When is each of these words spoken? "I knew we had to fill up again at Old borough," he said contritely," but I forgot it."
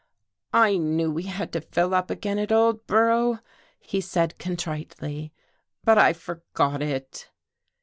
"I 0.51 0.77
knew 0.77 1.11
we 1.11 1.27
had 1.29 1.51
to 1.53 1.61
fill 1.61 1.93
up 1.93 2.09
again 2.09 2.39
at 2.39 2.51
Old 2.51 2.87
borough," 2.87 3.37
he 3.79 4.01
said 4.01 4.39
contritely," 4.39 5.31
but 5.85 5.99
I 5.99 6.11
forgot 6.13 6.81
it." 6.81 7.29